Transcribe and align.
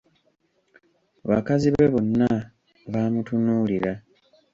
Bakazi 1.29 1.67
be 1.75 1.85
bonna 1.93 2.29
baamutunuulira. 2.91 3.91